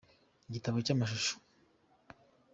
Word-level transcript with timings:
Igitabo 0.49 0.77
cy’amashusho. 0.85 1.33